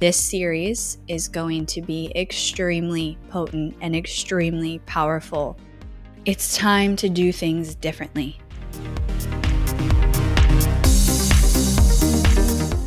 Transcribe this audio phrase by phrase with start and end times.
[0.00, 5.58] This series is going to be extremely potent and extremely powerful.
[6.24, 8.38] It's time to do things differently.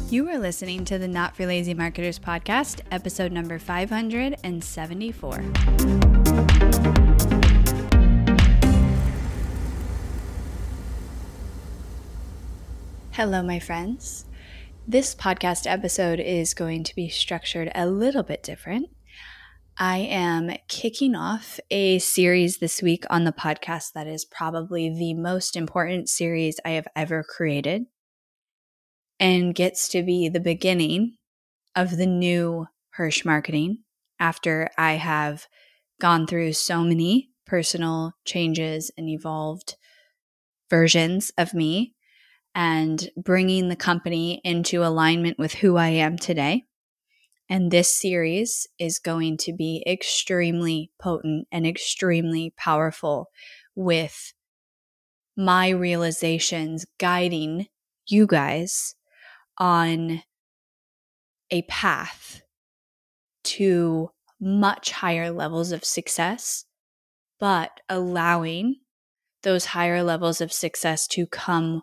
[0.09, 5.43] You are listening to the Not for Lazy Marketers podcast, episode number 574.
[13.11, 14.23] Hello, my friends.
[14.87, 18.89] This podcast episode is going to be structured a little bit different.
[19.77, 25.13] I am kicking off a series this week on the podcast that is probably the
[25.13, 27.85] most important series I have ever created
[29.19, 31.15] and gets to be the beginning
[31.75, 33.83] of the new Hirsch marketing
[34.19, 35.47] after I have
[35.99, 39.75] gone through so many personal changes and evolved
[40.69, 41.93] versions of me
[42.53, 46.66] and bringing the company into alignment with who I am today.
[47.49, 53.27] And this series is going to be extremely potent and extremely powerful
[53.75, 54.33] with
[55.35, 57.67] my realizations guiding
[58.07, 58.95] you guys
[59.57, 60.23] on
[61.49, 62.41] a path
[63.44, 66.66] to much higher levels of success,
[67.39, 68.75] but allowing
[69.44, 71.81] those higher levels of success to come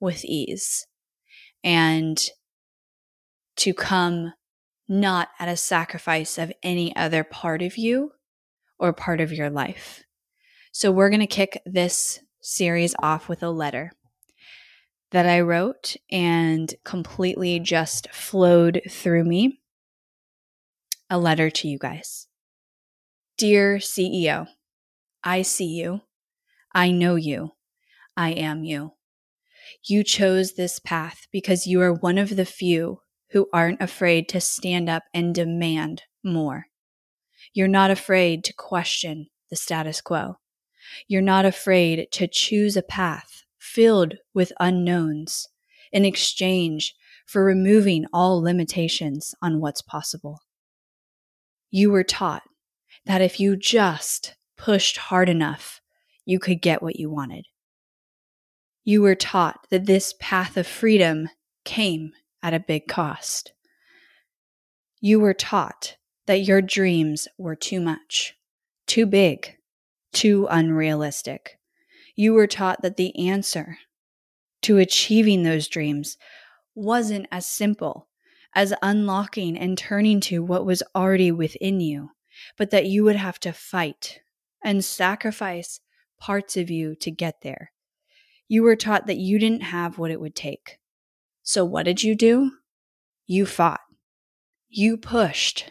[0.00, 0.86] with ease
[1.62, 2.18] and
[3.56, 4.32] to come
[4.88, 8.12] not at a sacrifice of any other part of you
[8.78, 10.02] or part of your life.
[10.72, 13.92] So, we're going to kick this series off with a letter
[15.10, 19.60] that I wrote and completely just flowed through me.
[21.08, 22.28] A letter to you guys.
[23.36, 24.46] Dear CEO,
[25.24, 26.02] I see you.
[26.72, 27.52] I know you.
[28.16, 28.92] I am you.
[29.84, 34.40] You chose this path because you are one of the few who aren't afraid to
[34.40, 36.66] stand up and demand more.
[37.52, 40.36] You're not afraid to question the status quo.
[41.08, 45.48] You're not afraid to choose a path filled with unknowns
[45.92, 46.94] in exchange
[47.26, 50.40] for removing all limitations on what's possible.
[51.70, 52.42] You were taught
[53.06, 55.80] that if you just pushed hard enough,
[56.24, 57.46] you could get what you wanted.
[58.84, 61.28] You were taught that this path of freedom
[61.64, 63.52] came at a big cost.
[65.00, 65.96] You were taught
[66.26, 68.34] that your dreams were too much,
[68.86, 69.56] too big,
[70.12, 71.58] too unrealistic.
[72.16, 73.78] You were taught that the answer
[74.62, 76.16] to achieving those dreams
[76.74, 78.08] wasn't as simple
[78.54, 82.10] as unlocking and turning to what was already within you,
[82.56, 84.20] but that you would have to fight
[84.64, 85.80] and sacrifice
[86.18, 87.72] parts of you to get there
[88.50, 90.78] you were taught that you didn't have what it would take.
[91.44, 92.50] So, what did you do?
[93.28, 93.78] You fought,
[94.68, 95.70] you pushed,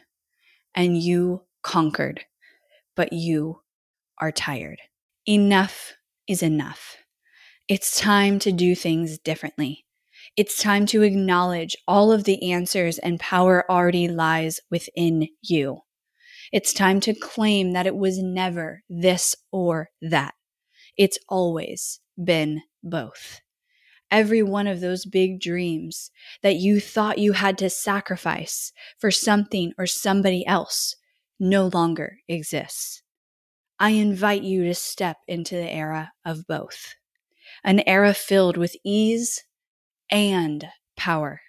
[0.74, 2.24] and you conquered.
[2.96, 3.60] But you
[4.20, 4.80] are tired.
[5.28, 5.92] Enough
[6.26, 6.96] is enough.
[7.68, 9.86] It's time to do things differently.
[10.38, 15.82] It's time to acknowledge all of the answers and power already lies within you.
[16.54, 20.34] It's time to claim that it was never this or that.
[20.98, 23.42] It's always been both.
[24.12, 26.10] Every one of those big dreams
[26.42, 30.96] that you thought you had to sacrifice for something or somebody else
[31.40, 33.04] no longer exists.
[33.80, 36.96] I invite you to step into the era of both,
[37.64, 39.44] an era filled with ease
[40.12, 41.42] and power,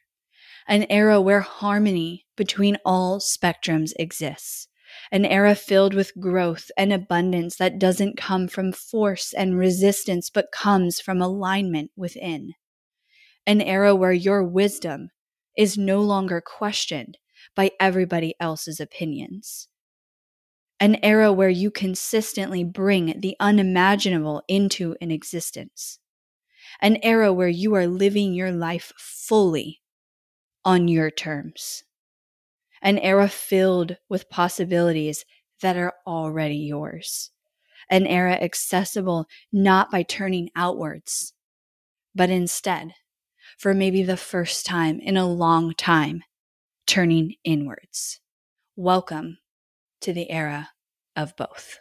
[0.68, 4.68] an era where harmony between all spectrums exists,
[5.12, 10.52] an era filled with growth and abundance that doesn't come from force and resistance, but
[10.52, 12.52] comes from alignment within.
[13.46, 15.10] An era where your wisdom
[15.56, 17.18] is no longer questioned
[17.56, 19.68] by everybody else's opinions.
[20.78, 25.98] An era where you consistently bring the unimaginable into an existence.
[26.80, 29.80] An era where you are living your life fully
[30.64, 31.82] on your terms
[32.82, 35.24] an era filled with possibilities
[35.60, 37.30] that are already yours,
[37.90, 41.34] an era accessible not by turning outwards,
[42.14, 42.94] but instead,
[43.58, 46.22] for maybe the first time in a long time,
[46.86, 48.20] turning inwards.
[48.76, 49.38] Welcome
[50.00, 50.70] to the era
[51.14, 51.80] of both.